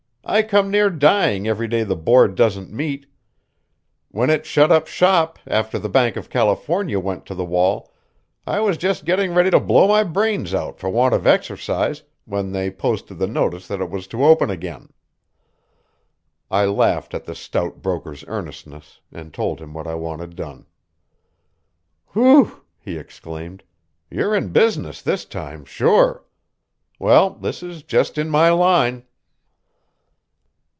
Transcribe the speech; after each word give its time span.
I 0.23 0.43
come 0.43 0.71
near 0.71 0.89
dying 0.89 1.45
every 1.45 1.67
day 1.67 1.83
the 1.83 1.95
Board 1.95 2.35
doesn't 2.35 2.71
meet. 2.71 3.05
When 4.11 4.29
it 4.29 4.45
shut 4.45 4.71
up 4.71 4.87
shop 4.87 5.39
after 5.45 5.77
the 5.79 5.89
Bank 5.89 6.15
of 6.15 6.29
California 6.29 6.99
went 6.99 7.25
to 7.25 7.35
the 7.35 7.43
wall, 7.43 7.91
I 8.47 8.61
was 8.61 8.77
just 8.77 9.03
getting 9.03 9.33
ready 9.33 9.49
to 9.49 9.59
blow 9.59 9.89
my 9.89 10.03
brains 10.03 10.53
out 10.53 10.79
for 10.79 10.89
want 10.89 11.13
of 11.13 11.27
exercise, 11.27 12.03
when 12.23 12.53
they 12.53 12.71
posted 12.71 13.17
the 13.17 13.27
notice 13.27 13.67
that 13.67 13.81
it 13.81 13.89
was 13.89 14.07
to 14.07 14.23
open 14.23 14.49
again." 14.49 14.89
I 16.49 16.63
laughed 16.65 17.13
at 17.13 17.25
the 17.25 17.35
stout 17.35 17.81
broker's 17.81 18.23
earnestness, 18.27 19.01
and 19.11 19.33
told 19.33 19.59
him 19.59 19.73
what 19.73 19.87
I 19.87 19.95
wanted 19.95 20.35
done. 20.37 20.65
"Whew!" 22.13 22.61
he 22.79 22.95
exclaimed, 22.97 23.63
"you're 24.09 24.35
in 24.35 24.49
business 24.49 25.01
this 25.01 25.25
time, 25.25 25.65
sure. 25.65 26.23
Well, 26.99 27.31
this 27.31 27.61
is 27.61 27.81
just 27.83 28.17
in 28.17 28.29
my 28.29 28.49
line." 28.49 29.03